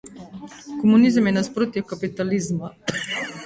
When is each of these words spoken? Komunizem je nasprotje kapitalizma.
Komunizem 0.83 1.29
je 1.31 1.35
nasprotje 1.37 1.85
kapitalizma. 1.93 2.75